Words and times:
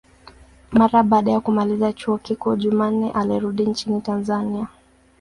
Mara 0.71 1.03
baada 1.03 1.31
ya 1.31 1.39
kumaliza 1.39 1.93
chuo 1.93 2.17
kikuu, 2.17 2.55
Jumanne 2.55 3.11
alirudi 3.11 3.65
nchini 3.65 4.01
Tanzania. 4.01 4.67